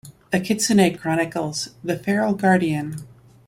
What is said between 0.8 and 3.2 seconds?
Chronicles: The Feral Guardian.